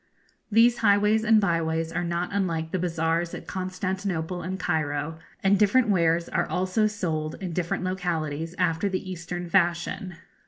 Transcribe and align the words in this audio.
These 0.51 0.79
highways 0.79 1.23
and 1.23 1.39
byways 1.39 1.91
are 1.91 2.03
not 2.03 2.31
unlike 2.33 2.71
the 2.71 2.79
bazaars 2.79 3.35
at 3.35 3.45
Constantinople 3.45 4.41
and 4.41 4.59
Cairo, 4.59 5.19
and 5.43 5.59
different 5.59 5.89
wares 5.89 6.27
are 6.27 6.47
also 6.49 6.87
sold 6.87 7.35
in 7.35 7.53
different 7.53 7.83
localities 7.83 8.55
after 8.57 8.89
the 8.89 9.11
Eastern 9.11 9.47
fashion. 9.47 10.15